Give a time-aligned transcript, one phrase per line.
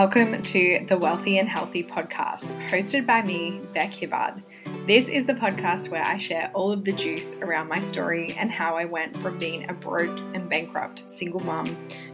[0.00, 4.42] Welcome to the Wealthy and Healthy podcast, hosted by me, Bek Hibbard.
[4.86, 8.50] This is the podcast where I share all of the juice around my story and
[8.50, 11.66] how I went from being a broke and bankrupt single mom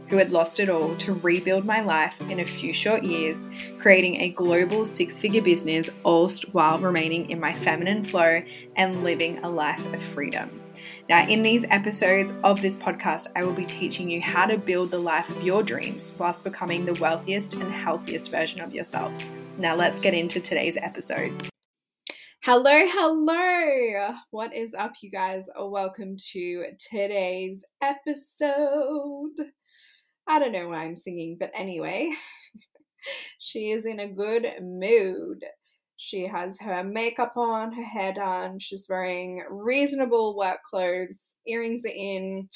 [0.09, 3.45] who had lost it all to rebuild my life in a few short years,
[3.79, 8.43] creating a global six figure business, all while remaining in my feminine flow
[8.75, 10.49] and living a life of freedom.
[11.09, 14.91] Now, in these episodes of this podcast, I will be teaching you how to build
[14.91, 19.13] the life of your dreams whilst becoming the wealthiest and healthiest version of yourself.
[19.57, 21.49] Now, let's get into today's episode.
[22.43, 24.15] Hello, hello.
[24.31, 25.47] What is up, you guys?
[25.57, 29.31] Welcome to today's episode.
[30.27, 32.11] I don't know why I'm singing, but anyway,
[33.39, 35.45] she is in a good mood.
[35.97, 38.59] She has her makeup on, her hair done.
[38.59, 41.33] She's wearing reasonable work clothes.
[41.47, 42.47] Earrings are in.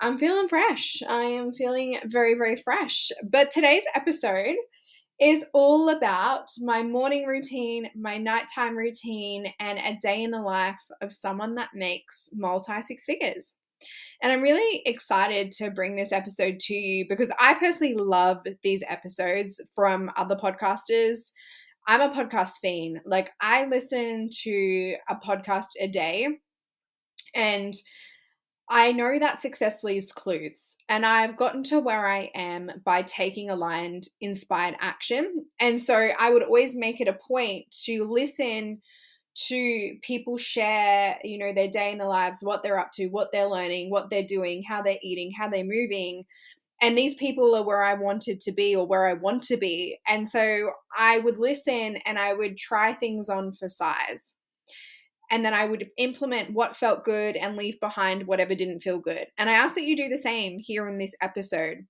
[0.00, 1.02] I'm feeling fresh.
[1.08, 3.10] I am feeling very, very fresh.
[3.22, 4.56] But today's episode
[5.18, 10.80] is all about my morning routine, my nighttime routine, and a day in the life
[11.00, 13.54] of someone that makes multi six figures.
[14.20, 18.84] And I'm really excited to bring this episode to you because I personally love these
[18.88, 21.32] episodes from other podcasters
[21.86, 23.00] I'm a podcast fiend.
[23.04, 26.28] Like I listen to a podcast a day
[27.34, 27.74] and
[28.68, 33.50] I know that success leaves clues, and I've gotten to where I am by taking
[33.50, 35.44] aligned, inspired action.
[35.60, 38.80] And so I would always make it a point to listen
[39.48, 43.28] to people share, you know, their day in their lives, what they're up to, what
[43.30, 46.24] they're learning, what they're doing, how they're eating, how they're moving,
[46.82, 50.00] and these people are where I wanted to be or where I want to be.
[50.08, 54.34] And so I would listen and I would try things on for size.
[55.30, 59.28] And then I would implement what felt good and leave behind whatever didn't feel good.
[59.38, 61.86] And I ask that you do the same here in this episode.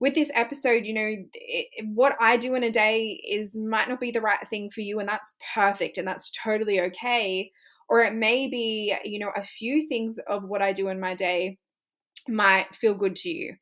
[0.00, 4.00] With this episode, you know, it, what I do in a day is might not
[4.00, 7.52] be the right thing for you, and that's perfect and that's totally okay.
[7.90, 11.14] Or it may be, you know, a few things of what I do in my
[11.14, 11.58] day
[12.26, 13.56] might feel good to you.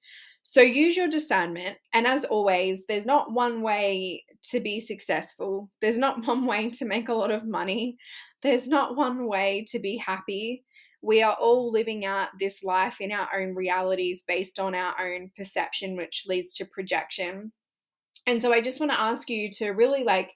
[0.50, 1.76] So use your discernment.
[1.92, 6.86] And as always, there's not one way to be successful, there's not one way to
[6.86, 7.98] make a lot of money,
[8.42, 10.64] there's not one way to be happy.
[11.02, 15.32] We are all living out this life in our own realities based on our own
[15.36, 17.52] perception, which leads to projection.
[18.26, 20.34] And so I just want to ask you to really like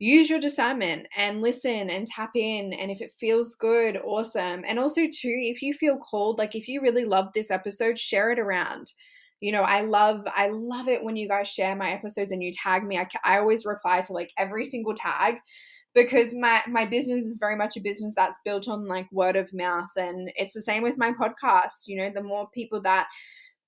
[0.00, 4.78] use your discernment and listen and tap in and if it feels good awesome and
[4.78, 8.38] also too if you feel called like if you really love this episode share it
[8.38, 8.92] around
[9.40, 12.52] you know i love i love it when you guys share my episodes and you
[12.52, 12.98] tag me.
[12.98, 15.36] I, I always reply to like every single tag
[15.94, 19.52] because my my business is very much a business that's built on like word of
[19.52, 23.08] mouth and it's the same with my podcast you know the more people that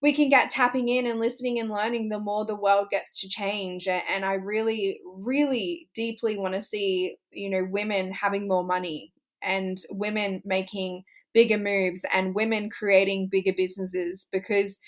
[0.03, 3.29] we can get tapping in and listening and learning the more the world gets to
[3.29, 3.87] change.
[3.87, 9.79] And i really really deeply want to see you know women having more money and
[9.91, 14.81] women making bigger moves and women creating bigger businesses because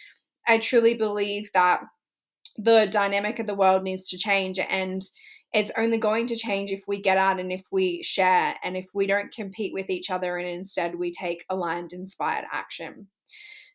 [0.46, 1.80] I truly believe that
[2.56, 5.02] the dynamic of the world needs to change and
[5.52, 8.86] it's only going to change if we get out and if we share and if
[8.94, 13.08] we don't compete with each other and instead we take aligned inspired action.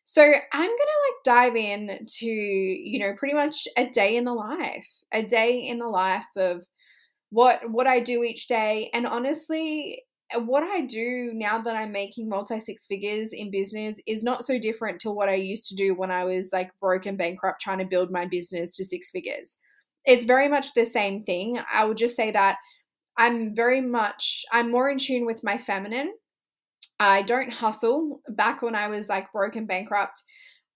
[0.04, 4.32] So i'm gonna like dive in to you know pretty much a day in the
[4.32, 6.62] life a day in the life of
[7.28, 10.02] what what i do each day and honestly
[10.36, 14.58] what I do now that I'm making multi six figures in business is not so
[14.58, 17.78] different to what I used to do when I was like broke and bankrupt trying
[17.78, 19.56] to build my business to six figures.
[20.04, 21.58] It's very much the same thing.
[21.72, 22.56] I would just say that
[23.16, 26.12] I'm very much, I'm more in tune with my feminine.
[27.00, 28.20] I don't hustle.
[28.28, 30.22] Back when I was like broke and bankrupt,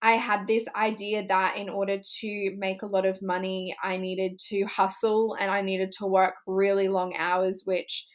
[0.02, 4.38] I had this idea that in order to make a lot of money, I needed
[4.48, 8.06] to hustle and I needed to work really long hours, which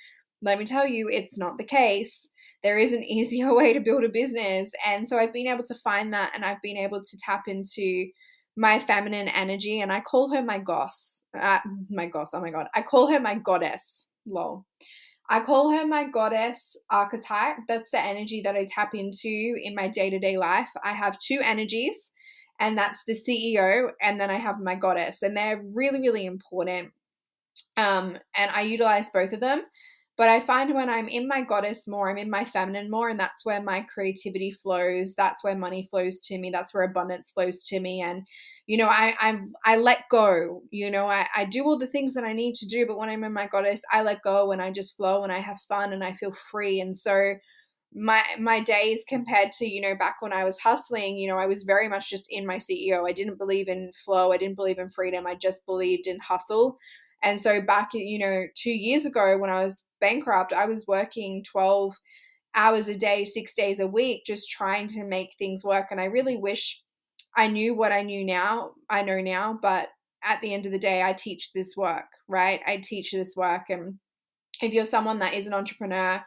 [0.42, 2.30] let me tell you, it's not the case.
[2.64, 4.72] There is an easier way to build a business.
[4.86, 8.08] And so I've been able to find that and I've been able to tap into
[8.56, 11.22] my feminine energy and I call her my goss.
[11.40, 12.68] Uh, my goss, oh my god.
[12.76, 14.08] I call her my goddess.
[14.26, 14.66] Lol.
[15.30, 17.58] I call her my goddess archetype.
[17.68, 20.70] That's the energy that I tap into in my day to day life.
[20.84, 22.12] I have two energies,
[22.60, 26.92] and that's the CEO, and then I have my goddess, and they're really, really important.
[27.76, 29.64] Um, and I utilize both of them.
[30.18, 33.20] But I find when I'm in my goddess more, I'm in my feminine more, and
[33.20, 35.14] that's where my creativity flows.
[35.14, 36.50] That's where money flows to me.
[36.50, 38.02] That's where abundance flows to me.
[38.02, 38.26] And
[38.66, 40.64] you know, I I I let go.
[40.72, 43.10] You know, I I do all the things that I need to do, but when
[43.10, 45.94] I'm in my goddess, I let go and I just flow and I have fun
[45.94, 46.82] and I feel free.
[46.82, 47.36] And so
[47.94, 51.46] my my days compared to you know back when I was hustling, you know, I
[51.46, 53.08] was very much just in my CEO.
[53.08, 54.32] I didn't believe in flow.
[54.32, 55.28] I didn't believe in freedom.
[55.28, 56.78] I just believed in hustle.
[57.24, 61.44] And so back, you know, two years ago when I was bankrupt, I was working
[61.44, 61.96] 12
[62.56, 65.88] hours a day, six days a week, just trying to make things work.
[65.92, 66.82] And I really wish
[67.36, 69.90] I knew what I knew now, I know now, but
[70.24, 72.62] at the end of the day, I teach this work, right?
[72.66, 73.70] I teach this work.
[73.70, 74.00] And
[74.62, 76.22] if you're someone that is an entrepreneur,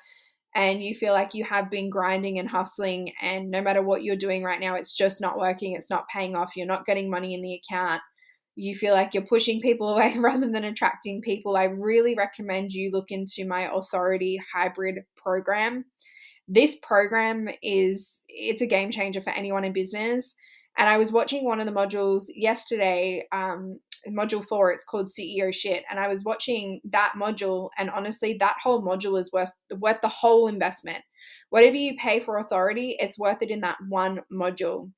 [0.54, 4.16] and you feel like you have been grinding and hustling and no matter what you're
[4.16, 7.34] doing right now it's just not working it's not paying off you're not getting money
[7.34, 8.00] in the account
[8.56, 12.90] you feel like you're pushing people away rather than attracting people i really recommend you
[12.92, 15.84] look into my authority hybrid program
[16.48, 20.34] this program is it's a game changer for anyone in business
[20.78, 25.52] and i was watching one of the modules yesterday um, module four, it's called CEO
[25.52, 25.84] shit.
[25.90, 30.08] And I was watching that module, and honestly, that whole module is worth worth the
[30.08, 31.04] whole investment.
[31.50, 34.90] Whatever you pay for authority, it's worth it in that one module.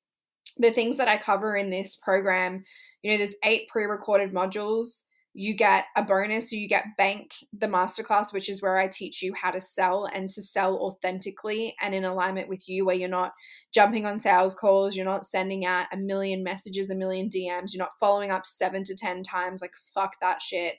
[0.59, 2.65] The things that I cover in this program,
[3.03, 5.03] you know, there's eight pre-recorded modules
[5.35, 6.53] you get a bonus.
[6.53, 10.29] You get Bank, the masterclass, which is where I teach you how to sell and
[10.31, 13.33] to sell authentically and in alignment with you, where you're not
[13.73, 17.83] jumping on sales calls, you're not sending out a million messages, a million DMs, you're
[17.83, 19.63] not following up seven to 10 times.
[19.63, 20.75] Like, fuck that shit.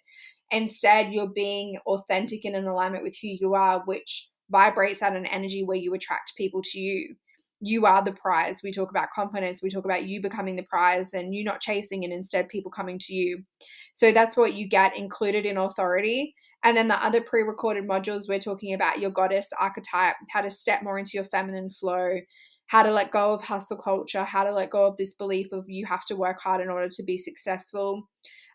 [0.52, 5.26] Instead, you're being authentic and in alignment with who you are, which vibrates at an
[5.26, 7.16] energy where you attract people to you
[7.64, 8.62] you are the prize.
[8.62, 12.04] We talk about confidence, we talk about you becoming the prize and you not chasing
[12.04, 13.44] and instead people coming to you.
[13.94, 16.36] So that's what you get included in authority.
[16.64, 20.50] And then the other pre recorded modules, we're talking about your goddess archetype, how to
[20.50, 22.20] step more into your feminine flow,
[22.68, 25.66] how to let go of hustle culture, how to let go of this belief of
[25.68, 28.10] you have to work hard in order to be successful.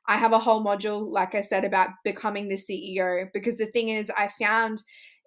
[0.06, 3.90] I have a whole module, like I said, about becoming the CEO because the thing
[3.90, 4.82] is, I found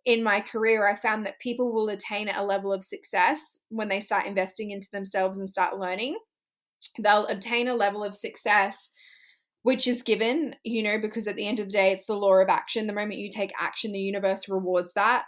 [0.05, 3.99] in my career, I found that people will attain a level of success when they
[3.99, 6.17] start investing into themselves and start learning.
[6.97, 8.91] They'll obtain a level of success
[9.63, 12.33] which is given, you know, because at the end of the day, it's the law
[12.33, 12.87] of action.
[12.87, 15.25] The moment you take action, the universe rewards that.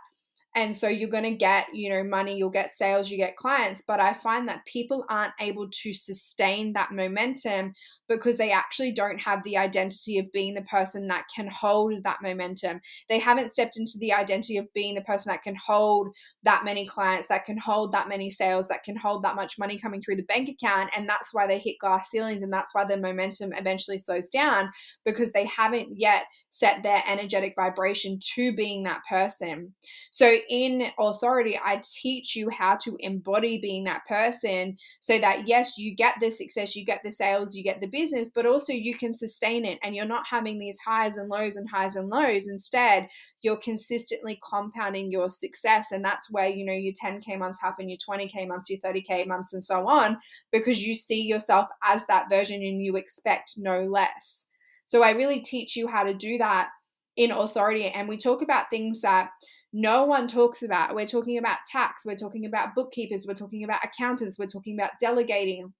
[0.55, 3.81] And so you're going to get, you know, money, you'll get sales, you get clients.
[3.85, 7.73] But I find that people aren't able to sustain that momentum
[8.07, 12.21] because they actually don't have the identity of being the person that can hold that
[12.21, 12.81] momentum.
[13.09, 16.09] They haven't stepped into the identity of being the person that can hold
[16.43, 19.79] that many clients, that can hold that many sales, that can hold that much money
[19.79, 20.91] coming through the bank account.
[20.95, 22.43] And that's why they hit glass ceilings.
[22.43, 24.71] And that's why the momentum eventually slows down
[25.03, 29.73] because they haven't yet set their energetic vibration to being that person.
[30.11, 35.77] So in authority, I teach you how to embody being that person so that, yes,
[35.77, 38.95] you get the success, you get the sales, you get the business, but also you
[38.95, 42.47] can sustain it and you're not having these highs and lows and highs and lows.
[42.47, 43.07] Instead,
[43.41, 45.91] you're consistently compounding your success.
[45.91, 49.53] And that's where, you know, your 10K months happen, your 20K months, your 30K months,
[49.53, 50.17] and so on,
[50.51, 54.47] because you see yourself as that version and you expect no less.
[54.87, 56.69] So I really teach you how to do that
[57.15, 57.87] in authority.
[57.87, 59.29] And we talk about things that
[59.73, 60.93] no one talks about.
[60.93, 64.91] We're talking about tax, we're talking about bookkeepers, we're talking about accountants, we're talking about
[65.01, 65.73] delegating,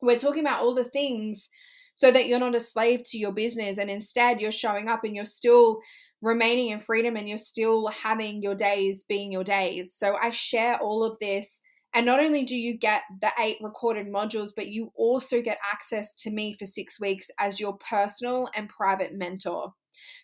[0.00, 1.50] we're talking about all the things
[1.94, 5.14] so that you're not a slave to your business and instead you're showing up and
[5.14, 5.78] you're still
[6.22, 9.94] remaining in freedom and you're still having your days being your days.
[9.94, 11.60] So I share all of this
[11.94, 16.14] and not only do you get the eight recorded modules, but you also get access
[16.16, 19.72] to me for six weeks as your personal and private mentor.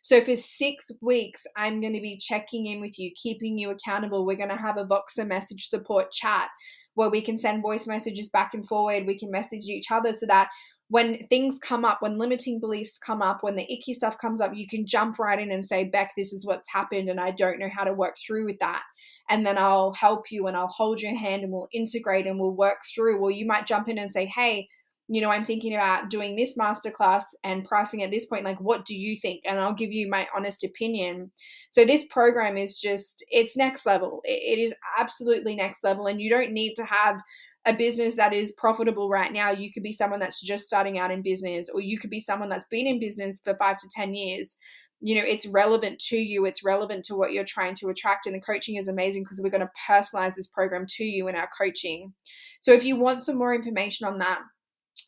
[0.02, 4.26] So for six weeks, I'm going to be checking in with you, keeping you accountable.
[4.26, 6.48] We're going to have a Voxer message support chat
[6.94, 9.06] where we can send voice messages back and forward.
[9.06, 10.48] We can message each other so that
[10.88, 14.52] when things come up, when limiting beliefs come up, when the icky stuff comes up,
[14.54, 17.60] you can jump right in and say, Bek, this is what's happened, and I don't
[17.60, 18.82] know how to work through with that
[19.30, 22.54] and then I'll help you and I'll hold your hand and we'll integrate and we'll
[22.54, 23.18] work through.
[23.18, 24.68] Or you might jump in and say, hey,
[25.12, 28.44] you know, I'm thinking about doing this masterclass and pricing at this point.
[28.44, 29.42] Like, what do you think?
[29.44, 31.32] And I'll give you my honest opinion.
[31.70, 34.20] So, this program is just, it's next level.
[34.24, 36.06] It is absolutely next level.
[36.06, 37.20] And you don't need to have
[37.66, 39.50] a business that is profitable right now.
[39.50, 42.48] You could be someone that's just starting out in business, or you could be someone
[42.48, 44.56] that's been in business for five to 10 years
[45.02, 48.34] you know it's relevant to you it's relevant to what you're trying to attract and
[48.34, 51.48] the coaching is amazing because we're going to personalize this program to you in our
[51.56, 52.12] coaching
[52.60, 54.40] so if you want some more information on that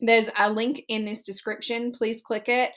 [0.00, 2.72] there's a link in this description please click it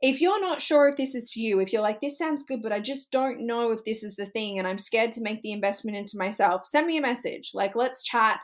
[0.00, 2.60] if you're not sure if this is for you if you're like this sounds good
[2.62, 5.40] but i just don't know if this is the thing and i'm scared to make
[5.42, 8.40] the investment into myself send me a message like let's chat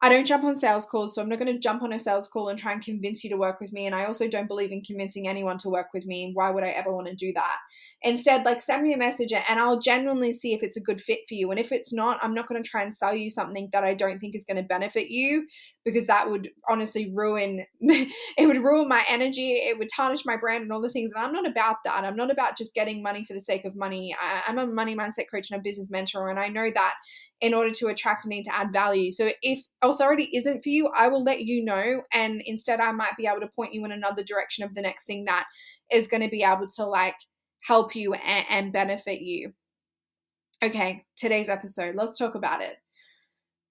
[0.00, 2.28] I don't jump on sales calls, so I'm not going to jump on a sales
[2.28, 3.86] call and try and convince you to work with me.
[3.86, 6.30] And I also don't believe in convincing anyone to work with me.
[6.34, 7.56] Why would I ever want to do that?
[8.02, 11.20] Instead, like send me a message and I'll genuinely see if it's a good fit
[11.28, 11.50] for you.
[11.50, 13.94] And if it's not, I'm not going to try and sell you something that I
[13.94, 15.46] don't think is going to benefit you
[15.84, 20.62] because that would honestly ruin it would ruin my energy, it would tarnish my brand
[20.62, 21.10] and all the things.
[21.12, 22.04] And I'm not about that.
[22.04, 24.14] I'm not about just getting money for the sake of money.
[24.20, 26.94] I, I'm a money mindset coach and a business mentor, and I know that
[27.40, 29.10] in order to attract, I need to add value.
[29.10, 32.02] So if authority isn't for you, I will let you know.
[32.12, 35.06] And instead, I might be able to point you in another direction of the next
[35.06, 35.46] thing that
[35.90, 37.16] is going to be able to like
[37.60, 39.52] help you and, and benefit you.
[40.62, 42.76] Okay, today's episode, let's talk about it.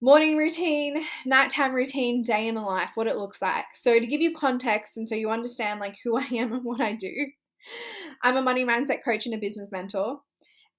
[0.02, 3.66] Morning routine, nighttime routine, day in the life, what it looks like.
[3.74, 6.80] So, to give you context and so you understand like who I am and what
[6.80, 7.12] I do,
[8.24, 10.20] I'm a money mindset coach and a business mentor,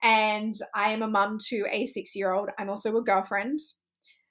[0.03, 2.49] and I am a mum to a six year old.
[2.59, 3.59] I'm also a girlfriend.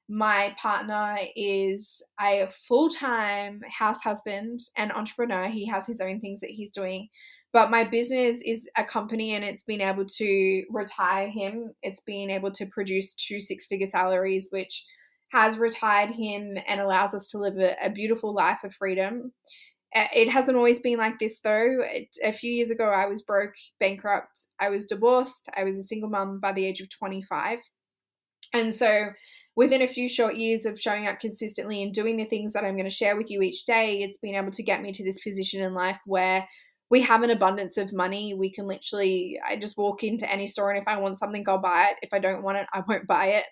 [0.10, 5.50] My partner is a full time house husband and entrepreneur.
[5.50, 7.10] He has his own things that he's doing
[7.54, 11.74] but my business is a company and it's been able to retire him.
[11.82, 14.86] It's been able to produce two six figure salaries, which
[15.32, 19.34] has retired him and allows us to live a, a beautiful life of freedom.
[19.94, 21.80] It hasn't always been like this though.
[21.82, 25.84] It, a few years ago, I was broke, bankrupt, I was divorced, I was a
[25.84, 27.60] single mom by the age of 25.
[28.54, 29.08] And so,
[29.56, 32.76] within a few short years of showing up consistently and doing the things that I'm
[32.76, 35.20] going to share with you each day, it's been able to get me to this
[35.22, 36.48] position in life where
[36.90, 38.34] we have an abundance of money.
[38.34, 41.58] We can literally, I just walk into any store and if I want something, I'll
[41.58, 41.98] buy it.
[42.02, 43.46] If I don't want it, I won't buy it.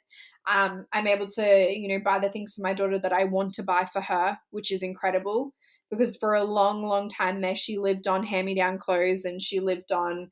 [0.50, 3.54] Um, I'm able to, you know, buy the things for my daughter that I want
[3.56, 5.54] to buy for her, which is incredible
[5.92, 9.42] because for a long, long time there, she lived on hand me down clothes and
[9.42, 10.32] she lived on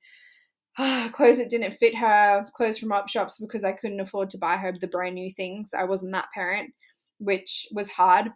[0.77, 4.37] uh, clothes that didn't fit her, clothes from op shops because I couldn't afford to
[4.37, 5.73] buy her the brand new things.
[5.77, 6.73] I wasn't that parent,
[7.19, 8.31] which was hard.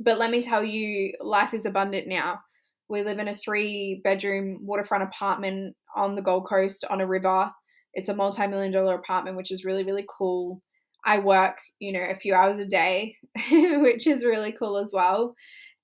[0.00, 2.40] But let me tell you, life is abundant now.
[2.88, 7.50] We live in a three bedroom waterfront apartment on the Gold Coast on a river.
[7.94, 10.60] It's a multi million dollar apartment, which is really, really cool.
[11.06, 13.16] I work, you know, a few hours a day,
[13.50, 15.34] which is really cool as well.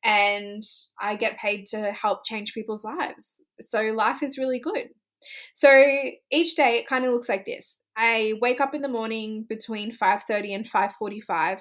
[0.02, 0.62] And
[1.00, 3.42] I get paid to help change people's lives.
[3.61, 4.88] So life is really good.
[5.54, 5.85] So
[6.30, 7.78] each day it kind of looks like this.
[7.97, 11.61] I wake up in the morning between 5:30 and 5:45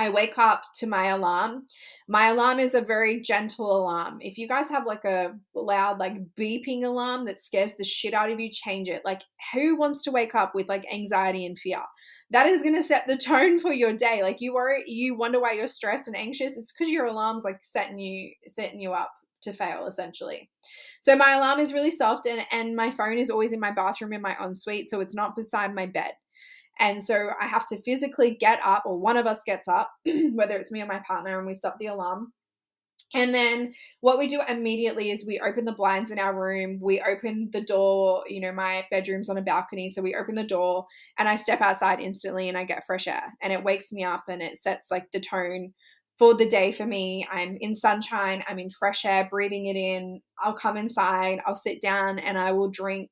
[0.00, 1.66] I wake up to my alarm.
[2.08, 4.16] My alarm is a very gentle alarm.
[4.22, 8.30] If you guys have like a loud, like beeping alarm that scares the shit out
[8.30, 9.02] of you, change it.
[9.04, 9.20] Like,
[9.52, 11.82] who wants to wake up with like anxiety and fear?
[12.30, 14.22] That is going to set the tone for your day.
[14.22, 16.56] Like, you worry, you wonder why you're stressed and anxious.
[16.56, 19.10] It's because your alarm's like setting you setting you up
[19.42, 20.48] to fail essentially.
[21.02, 24.14] So my alarm is really soft and and my phone is always in my bathroom
[24.14, 26.12] in my ensuite, so it's not beside my bed.
[26.80, 29.92] And so I have to physically get up, or one of us gets up,
[30.32, 32.32] whether it's me or my partner, and we stop the alarm.
[33.12, 36.78] And then what we do immediately is we open the blinds in our room.
[36.80, 38.22] We open the door.
[38.28, 39.88] You know, my bedroom's on a balcony.
[39.88, 40.86] So we open the door
[41.18, 43.34] and I step outside instantly and I get fresh air.
[43.42, 45.72] And it wakes me up and it sets like the tone
[46.18, 47.26] for the day for me.
[47.32, 50.20] I'm in sunshine, I'm in fresh air, breathing it in.
[50.40, 53.10] I'll come inside, I'll sit down and I will drink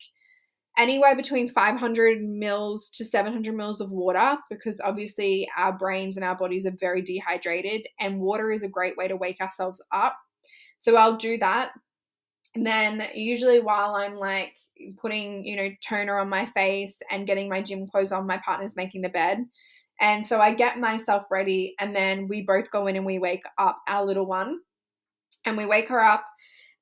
[0.79, 6.37] anywhere between 500 mils to 700 mils of water because obviously our brains and our
[6.37, 10.17] bodies are very dehydrated and water is a great way to wake ourselves up.
[10.79, 11.73] So i'll do that.
[12.55, 14.53] And then usually while i'm like
[14.97, 18.77] putting you know toner on my face and getting my gym clothes on my partner's
[18.77, 19.39] making the bed.
[20.01, 23.43] And so i get myself ready and then we both go in and we wake
[23.59, 24.61] up our little one.
[25.45, 26.25] And we wake her up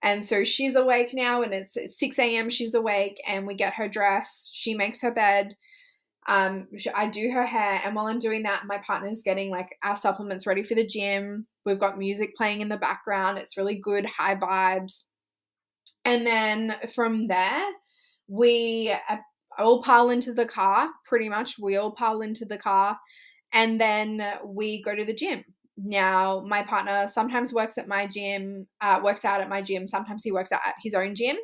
[0.02, 2.50] and so she's awake now, and it's 6 a.m.
[2.50, 4.50] She's awake, and we get her dressed.
[4.54, 5.56] She makes her bed.
[6.28, 9.96] Um, I do her hair, and while I'm doing that, my partner's getting like our
[9.96, 11.46] supplements ready for the gym.
[11.64, 13.38] We've got music playing in the background.
[13.38, 15.04] It's really good, high vibes.
[16.04, 17.64] And then from there,
[18.28, 19.16] we uh,
[19.58, 20.88] all pile into the car.
[21.04, 22.98] Pretty much, we all pile into the car,
[23.52, 25.44] and then we go to the gym
[25.76, 29.86] now my partner sometimes works at my gym uh, works out at my gym.
[29.86, 31.36] Sometimes he works out at his own gym.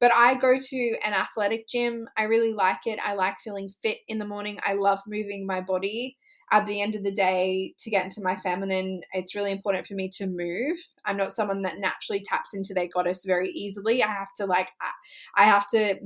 [0.00, 2.08] But i go to an athletic gym.
[2.16, 2.98] I really like it.
[3.04, 4.58] I like feeling fit in the morning.
[4.64, 6.16] I love moving my body
[6.50, 9.02] at the end of the day to get into my feminine.
[9.12, 10.78] It's really important for me to move.
[11.04, 14.02] I'm not someone that naturally taps into their goddess very easily.
[14.02, 14.68] I have to like
[15.36, 15.96] i have to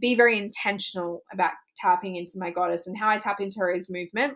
[0.00, 2.86] be very intentional about tapping into my goddess.
[2.86, 4.34] And how i tap into her is movement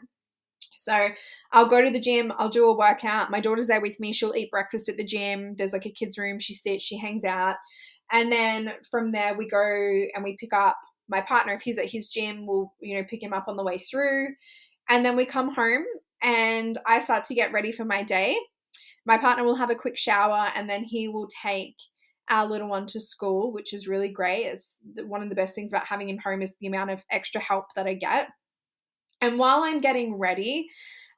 [0.82, 1.08] so
[1.52, 3.30] I'll go to the gym, I'll do a workout.
[3.30, 4.12] My daughter's there with me.
[4.12, 5.54] She'll eat breakfast at the gym.
[5.56, 6.38] There's like a kids' room.
[6.38, 7.56] She sits, she hangs out.
[8.10, 9.58] And then from there, we go
[10.14, 10.76] and we pick up
[11.08, 11.54] my partner.
[11.54, 14.28] If he's at his gym, we'll, you know, pick him up on the way through.
[14.88, 15.84] And then we come home
[16.22, 18.38] and I start to get ready for my day.
[19.06, 21.76] My partner will have a quick shower and then he will take
[22.30, 24.46] our little one to school, which is really great.
[24.46, 27.40] It's one of the best things about having him home is the amount of extra
[27.40, 28.28] help that I get.
[29.22, 30.68] And while I'm getting ready,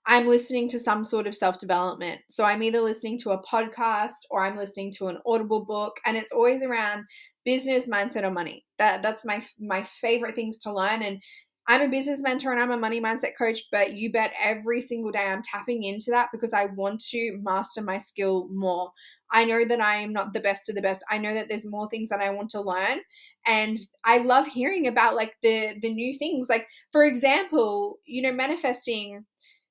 [0.06, 2.20] I'm listening to some sort of self development.
[2.28, 6.16] So I'm either listening to a podcast or I'm listening to an audible book, and
[6.16, 7.04] it's always around
[7.44, 8.64] business, mindset, or money.
[8.78, 11.02] That that's my my favorite things to learn.
[11.02, 11.20] And
[11.66, 15.10] I'm a business mentor and I'm a money mindset coach, but you bet every single
[15.10, 18.92] day I'm tapping into that because I want to master my skill more.
[19.32, 21.02] I know that I am not the best of the best.
[21.10, 23.00] I know that there's more things that I want to learn
[23.46, 26.48] and I love hearing about like the the new things.
[26.48, 29.24] Like for example, you know, manifesting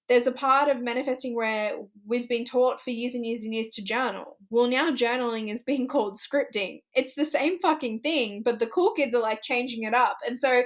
[0.10, 1.76] there's a part of manifesting where
[2.06, 4.38] we've been taught for years and years and years to journal.
[4.50, 6.82] Well, now journaling is being called scripting.
[6.94, 10.18] It's the same fucking thing, but the cool kids are like changing it up.
[10.28, 10.64] And so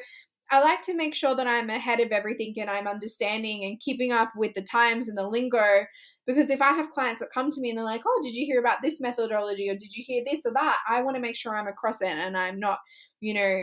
[0.49, 4.13] I like to make sure that I'm ahead of everything and I'm understanding and keeping
[4.13, 5.85] up with the times and the lingo.
[6.25, 8.45] Because if I have clients that come to me and they're like, oh, did you
[8.45, 10.77] hear about this methodology or did you hear this or that?
[10.89, 12.79] I want to make sure I'm across it and I'm not,
[13.19, 13.61] you know,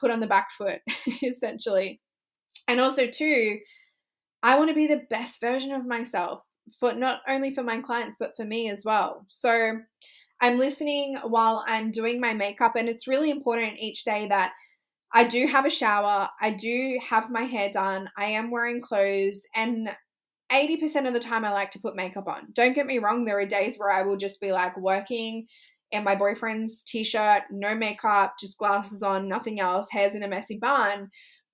[0.00, 0.80] put on the back foot,
[1.22, 2.00] essentially.
[2.66, 3.58] And also, too,
[4.42, 6.44] I want to be the best version of myself
[6.78, 9.26] for not only for my clients, but for me as well.
[9.28, 9.78] So
[10.40, 14.52] I'm listening while I'm doing my makeup, and it's really important each day that
[15.14, 19.46] I do have a shower, I do have my hair done, I am wearing clothes,
[19.54, 19.90] and
[20.50, 22.48] 80% of the time I like to put makeup on.
[22.52, 25.46] Don't get me wrong, there are days where I will just be like working
[25.90, 30.28] in my boyfriend's t shirt, no makeup, just glasses on, nothing else, hair's in a
[30.28, 31.10] messy bun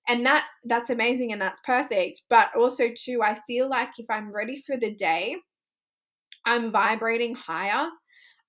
[0.09, 4.33] and that that's amazing and that's perfect but also too i feel like if i'm
[4.33, 5.37] ready for the day
[6.45, 7.87] i'm vibrating higher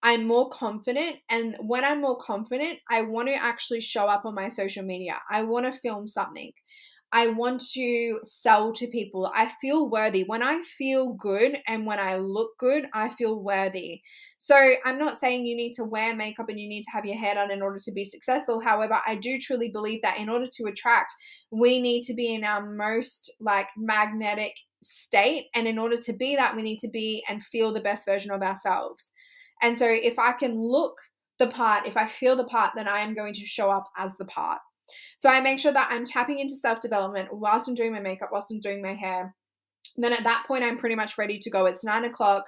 [0.02, 4.34] i'm more confident and when i'm more confident i want to actually show up on
[4.34, 6.52] my social media i want to film something
[7.12, 9.30] I want to sell to people.
[9.34, 10.22] I feel worthy.
[10.22, 14.02] When I feel good and when I look good, I feel worthy.
[14.38, 17.18] So I'm not saying you need to wear makeup and you need to have your
[17.18, 18.60] hair done in order to be successful.
[18.60, 21.12] However, I do truly believe that in order to attract,
[21.50, 25.48] we need to be in our most like magnetic state.
[25.52, 28.30] And in order to be that, we need to be and feel the best version
[28.30, 29.10] of ourselves.
[29.62, 30.96] And so if I can look
[31.38, 34.16] the part, if I feel the part, then I am going to show up as
[34.16, 34.58] the part.
[35.18, 38.30] So I make sure that I'm tapping into self development whilst I'm doing my makeup,
[38.32, 39.34] whilst I'm doing my hair.
[39.96, 41.66] And then at that point, I'm pretty much ready to go.
[41.66, 42.44] It's nine o'clock.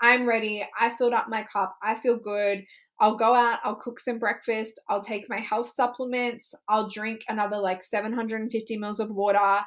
[0.00, 0.66] I'm ready.
[0.78, 1.76] I filled up my cup.
[1.82, 2.64] I feel good.
[3.02, 7.58] I'll go out, I'll cook some breakfast, I'll take my health supplements, I'll drink another
[7.58, 9.58] like 750 mils of water.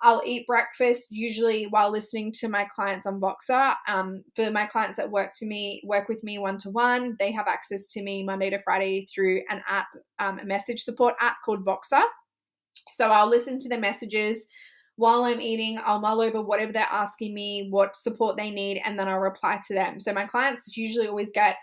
[0.00, 3.74] I'll eat breakfast usually while listening to my clients on Voxer.
[3.88, 7.32] Um, for my clients that work to me, work with me one to one, they
[7.32, 11.38] have access to me Monday to Friday through an app, um, a message support app
[11.44, 12.02] called Voxer.
[12.92, 14.46] So I'll listen to the messages
[14.96, 15.80] while I'm eating.
[15.84, 19.60] I'll mull over whatever they're asking me, what support they need, and then I'll reply
[19.66, 19.98] to them.
[19.98, 21.56] So my clients usually always get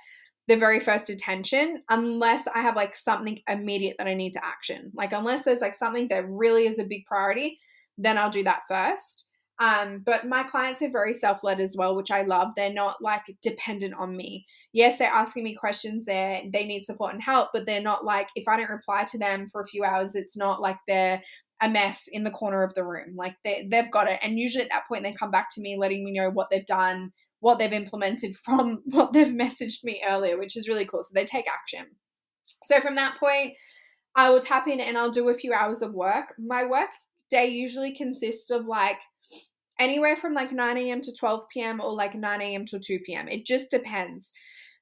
[0.48, 4.92] the very first attention unless I have like something immediate that I need to action.
[4.94, 7.60] Like unless there's like something that really is a big priority,
[7.98, 9.30] then I'll do that first.
[9.60, 12.50] Um, but my clients are very self led as well, which I love.
[12.56, 14.46] They're not like dependent on me.
[14.74, 18.28] Yes, they're asking me questions there, they need support and help, but they're not like,
[18.36, 21.22] if I don't reply to them for a few hours, it's not like they're
[21.62, 23.16] a mess in the corner of the room.
[23.16, 24.20] Like they, they've got it.
[24.22, 26.66] And usually at that point, they come back to me letting me know what they've
[26.66, 31.04] done, what they've implemented from what they've messaged me earlier, which is really cool.
[31.04, 31.96] So they take action.
[32.64, 33.54] So from that point,
[34.18, 36.34] I will tap in and I'll do a few hours of work.
[36.38, 36.90] My work
[37.30, 39.00] day usually consists of like
[39.80, 41.02] anywhere from like 9 a.m.
[41.02, 41.82] to 12 p.m.
[41.82, 42.66] or like 9 a.m.
[42.68, 43.28] to 2 p.m.
[43.28, 44.34] It just depends.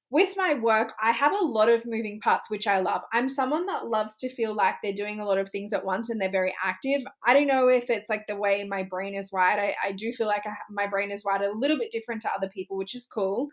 [0.09, 3.01] With my work, I have a lot of moving parts, which I love.
[3.13, 6.11] I'm someone that loves to feel like they're doing a lot of things at once
[6.11, 7.01] and they're very active.
[7.25, 9.59] I don't know if it's like the way my brain is wired.
[9.59, 12.31] I, I do feel like I, my brain is wired a little bit different to
[12.31, 13.47] other people, which is cool.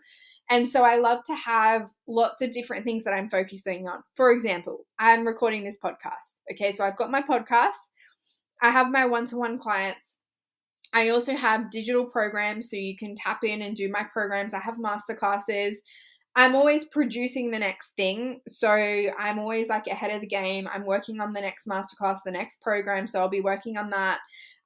[0.51, 4.03] And so I love to have lots of different things that I'm focusing on.
[4.15, 6.35] For example, I'm recording this podcast.
[6.51, 7.89] Okay, so I've got my podcast
[8.61, 10.17] I have my one to one clients.
[10.93, 14.53] I also have digital programs so you can tap in and do my programs.
[14.53, 15.75] I have masterclasses.
[16.35, 18.41] I'm always producing the next thing.
[18.47, 20.67] So I'm always like ahead of the game.
[20.71, 23.07] I'm working on the next masterclass, the next program.
[23.07, 24.19] So I'll be working on that.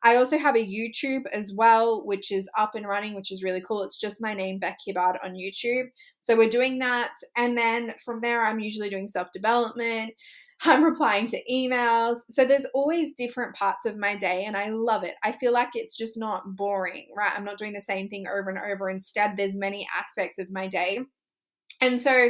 [0.03, 3.62] I also have a YouTube as well, which is up and running, which is really
[3.67, 3.81] cool.
[3.81, 5.86] It's just my name, Bek Hibbard, on YouTube.
[6.21, 7.13] So we're doing that.
[7.36, 10.13] And then from there, I'm usually doing self development.
[10.65, 12.19] I'm replying to emails.
[12.30, 15.15] So there's always different parts of my day, and I love it.
[15.23, 17.34] I feel like it's just not boring, right?
[17.36, 18.89] I'm not doing the same thing over and over.
[18.89, 20.99] Instead, there's many aspects of my day.
[21.82, 22.30] And so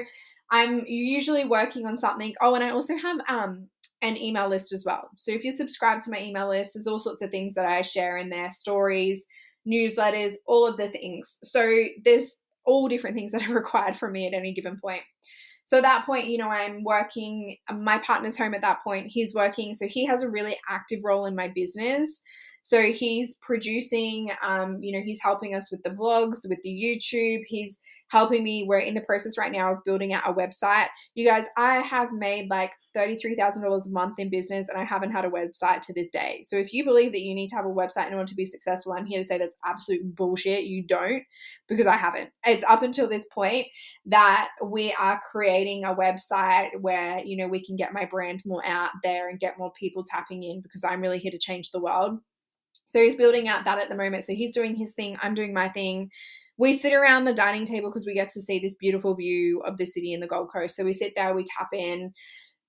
[0.52, 2.34] I'm usually working on something.
[2.42, 3.68] Oh, and I also have um
[4.02, 5.10] an email list as well.
[5.18, 7.82] So if you're subscribed to my email list, there's all sorts of things that I
[7.82, 9.26] share in there stories,
[9.68, 11.40] newsletters, all of the things.
[11.42, 15.02] So there's all different things that are required from me at any given point.
[15.66, 19.34] So at that point, you know, I'm working, my partner's home at that point, he's
[19.34, 19.74] working.
[19.74, 22.22] So he has a really active role in my business.
[22.62, 27.44] So he's producing, um, you know, he's helping us with the vlogs, with the YouTube.
[27.48, 28.66] He's helping me.
[28.68, 30.88] We're in the process right now of building out a website.
[31.16, 35.26] You guys, I have made like $33,000 a month in business and I haven't had
[35.26, 36.44] a website to this day.
[36.46, 38.46] So if you believe that you need to have a website in order to be
[38.46, 40.66] successful, I'm here to say that's absolute bullshit.
[40.66, 41.24] You don't
[41.68, 42.30] because I haven't.
[42.46, 43.68] It's up until this point
[44.06, 48.66] that we are creating a website where, you know, we can get my brand more
[48.66, 51.82] out there and get more people tapping in because I'm really here to change the
[51.82, 52.20] world.
[52.88, 54.26] So he's building out that at the moment.
[54.26, 56.12] So he's doing his thing, I'm doing my thing
[56.58, 59.78] we sit around the dining table because we get to see this beautiful view of
[59.78, 60.76] the city and the Gold Coast.
[60.76, 62.14] So we sit there, we tap in,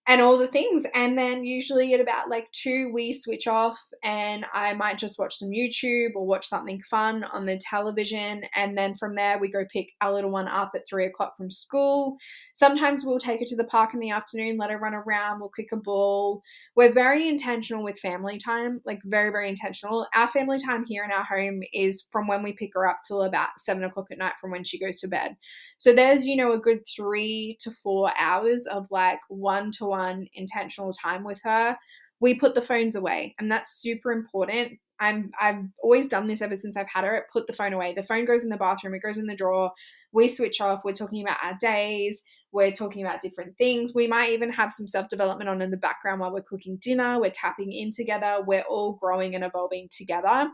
[0.09, 0.87] and all the things.
[0.95, 5.37] And then usually at about like two, we switch off and I might just watch
[5.37, 8.43] some YouTube or watch something fun on the television.
[8.55, 11.51] And then from there, we go pick our little one up at three o'clock from
[11.51, 12.17] school.
[12.55, 15.49] Sometimes we'll take her to the park in the afternoon, let her run around, we'll
[15.49, 16.41] kick a ball.
[16.77, 20.07] We're very intentional with family time, like very, very intentional.
[20.15, 23.23] Our family time here in our home is from when we pick her up till
[23.23, 25.37] about seven o'clock at night from when she goes to bed.
[25.79, 29.96] So there's, you know, a good three to four hours of like one to one
[30.35, 31.77] intentional time with her.
[32.21, 34.79] We put the phones away, and that's super important.
[34.99, 37.27] I'm I've always done this ever since I've had her.
[37.33, 37.93] Put the phone away.
[37.95, 38.95] The phone goes in the bathroom.
[38.95, 39.71] It goes in the drawer.
[40.13, 40.83] We switch off.
[40.85, 42.23] We're talking about our days.
[42.53, 43.93] We're talking about different things.
[43.95, 47.21] We might even have some self development on in the background while we're cooking dinner.
[47.21, 48.39] We're tapping in together.
[48.47, 50.49] We're all growing and evolving together.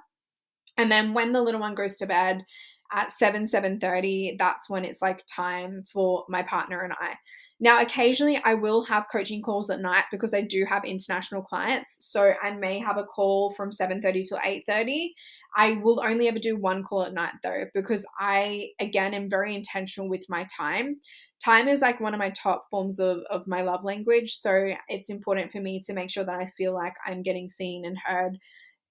[0.77, 2.45] And then when the little one goes to bed,
[2.93, 7.15] at 7 7.30 that's when it's like time for my partner and i
[7.63, 11.97] now occasionally i will have coaching calls at night because i do have international clients.
[12.01, 15.11] So i may have a call from 7.30 to 8.30
[15.57, 19.55] i will only ever do one call at night though because i again am very
[19.55, 20.97] intentional with my time.
[21.43, 24.37] Time is like one of my top forms of, of my love language.
[24.37, 27.85] So it's important for me to make sure that i feel like i'm getting seen
[27.85, 28.39] and heard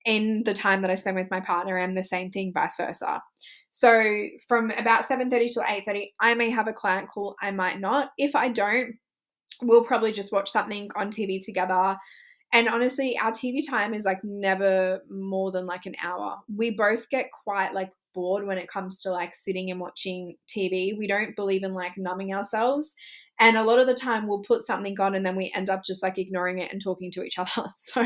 [0.05, 3.21] in the time that i spend with my partner and the same thing vice versa
[3.71, 8.11] so from about 7:30 to 8:30, I may have a client call, I might not.
[8.17, 8.95] If I don't,
[9.61, 11.97] we'll probably just watch something on TV together.
[12.53, 16.37] And honestly, our TV time is like never more than like an hour.
[16.53, 20.97] We both get quite like bored when it comes to like sitting and watching TV.
[20.97, 22.93] We don't believe in like numbing ourselves.
[23.41, 25.83] And a lot of the time we'll put something on and then we end up
[25.83, 27.67] just like ignoring it and talking to each other.
[27.75, 28.05] So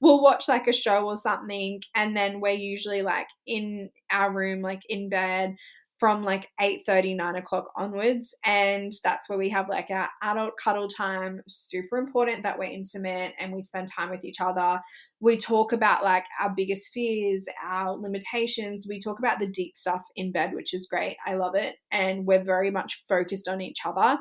[0.00, 4.62] we'll watch like a show or something and then we're usually like in our room,
[4.62, 5.56] like in bed
[6.00, 10.54] from like 8 30 9 o'clock onwards and that's where we have like our adult
[10.56, 14.80] cuddle time super important that we're intimate and we spend time with each other.
[15.20, 18.86] We talk about like our biggest fears our limitations.
[18.88, 21.18] We talk about the deep stuff in bed which is great.
[21.26, 21.76] I love it.
[21.92, 24.18] And we're very much focused on each other.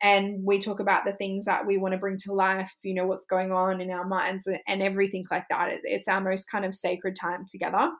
[0.00, 3.06] And we talk about the things that we want to bring to life you know
[3.06, 5.78] what's going on in our minds and everything like that.
[5.82, 7.90] It's our most kind of sacred time together.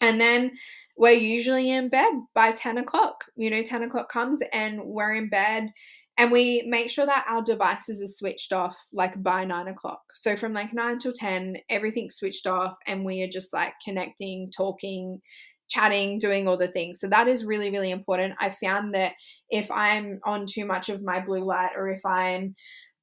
[0.00, 0.52] And then
[0.96, 3.24] we're usually in bed by 10 o'clock.
[3.36, 5.70] You know, 10 o'clock comes and we're in bed
[6.18, 10.00] and we make sure that our devices are switched off like by nine o'clock.
[10.14, 14.50] So from like nine till 10, everything's switched off and we are just like connecting,
[14.56, 15.20] talking,
[15.68, 17.00] chatting, doing all the things.
[17.00, 18.34] So that is really, really important.
[18.40, 19.12] I found that
[19.50, 22.54] if I'm on too much of my blue light or if I'm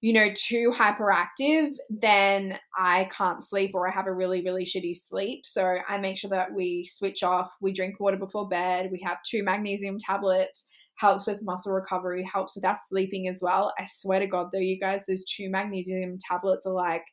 [0.04, 4.98] you know, too hyperactive, then I can't sleep or I have a really, really shitty
[4.98, 5.46] sleep.
[5.46, 9.20] So I make sure that we switch off, we drink water before bed, we have
[9.24, 13.74] two magnesium tablets, helps with muscle recovery, helps with our sleeping as well.
[13.80, 17.06] I swear to God, though, you guys, those two magnesium tablets are like,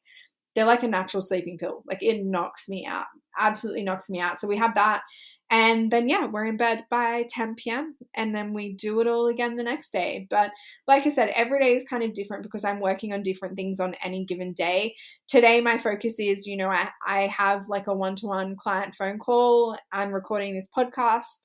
[0.57, 1.85] they're like a natural sleeping pill.
[1.87, 3.07] Like it knocks me out,
[3.39, 4.41] absolutely knocks me out.
[4.41, 5.03] So we have that.
[5.51, 7.97] And then, yeah, we're in bed by 10 p.m.
[8.15, 10.29] and then we do it all again the next day.
[10.31, 10.53] But
[10.87, 13.81] like I said, every day is kind of different because I'm working on different things
[13.81, 14.95] on any given day.
[15.27, 18.95] Today, my focus is, you know, I, I have like a one to one client
[18.95, 19.77] phone call.
[19.93, 21.39] I'm recording this podcast.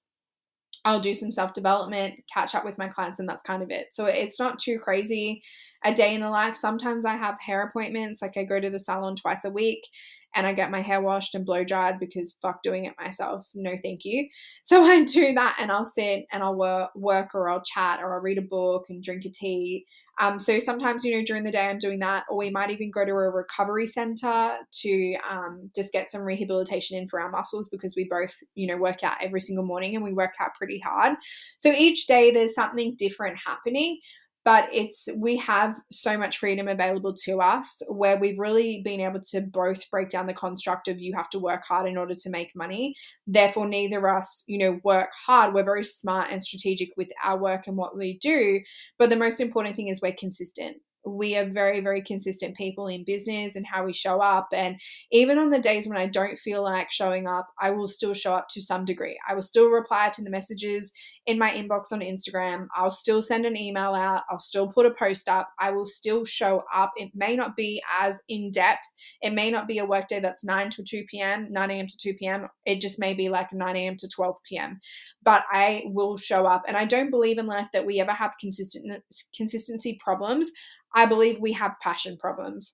[0.85, 3.87] I'll do some self development, catch up with my clients, and that's kind of it.
[3.91, 5.41] So it's not too crazy.
[5.85, 6.57] A day in the life.
[6.57, 9.87] Sometimes I have hair appointments, like I go to the salon twice a week
[10.35, 13.47] and I get my hair washed and blow dried because fuck doing it myself.
[13.53, 14.27] No, thank you.
[14.63, 18.15] So I do that and I'll sit and I'll work, work or I'll chat or
[18.15, 19.85] I'll read a book and drink a tea.
[20.19, 22.89] Um, so sometimes, you know, during the day I'm doing that, or we might even
[22.89, 27.69] go to a recovery center to um, just get some rehabilitation in for our muscles
[27.69, 30.79] because we both, you know, work out every single morning and we work out pretty
[30.79, 31.15] hard.
[31.59, 33.99] So each day there's something different happening
[34.45, 39.19] but it's we have so much freedom available to us where we've really been able
[39.19, 42.29] to both break down the construct of you have to work hard in order to
[42.29, 42.95] make money.
[43.27, 45.53] Therefore neither of us you know work hard.
[45.53, 48.61] We're very smart and strategic with our work and what we do.
[48.99, 53.03] But the most important thing is we're consistent we are very, very consistent people in
[53.03, 54.47] business and how we show up.
[54.51, 54.77] And
[55.11, 58.33] even on the days when I don't feel like showing up, I will still show
[58.33, 59.17] up to some degree.
[59.29, 60.91] I will still reply to the messages
[61.25, 62.67] in my inbox on Instagram.
[62.75, 64.23] I'll still send an email out.
[64.29, 65.49] I'll still put a post up.
[65.59, 66.91] I will still show up.
[66.97, 68.85] It may not be as in depth.
[69.21, 71.87] It may not be a workday that's 9 to 2 p.m., 9 a.m.
[71.87, 72.47] to 2 p.m.
[72.65, 73.95] It just may be like 9 a.m.
[73.97, 74.79] to 12 p.m.
[75.23, 76.63] But I will show up.
[76.67, 79.03] And I don't believe in life that we ever have consistent
[79.35, 80.51] consistency problems.
[80.95, 82.73] I believe we have passion problems.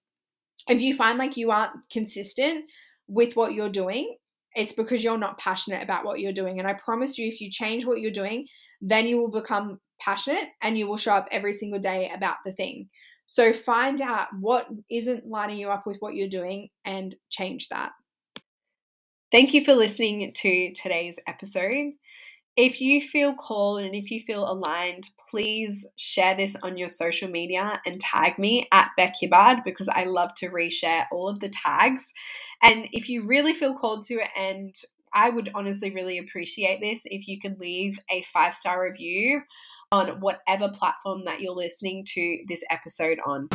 [0.69, 2.65] If you find like you aren't consistent
[3.07, 4.15] with what you're doing,
[4.53, 6.60] it's because you're not passionate about what you're doing.
[6.60, 8.45] And I promise you, if you change what you're doing,
[8.79, 12.51] then you will become passionate and you will show up every single day about the
[12.51, 12.89] thing.
[13.25, 17.91] So find out what isn't lining you up with what you're doing and change that.
[19.31, 21.93] Thank you for listening to today's episode.
[22.57, 27.29] If you feel called and if you feel aligned, please share this on your social
[27.29, 31.47] media and tag me at Bek Hibbard because I love to reshare all of the
[31.47, 32.11] tags.
[32.61, 34.75] And if you really feel called to it, and
[35.13, 39.43] I would honestly really appreciate this if you could leave a five star review
[39.93, 43.47] on whatever platform that you're listening to this episode on.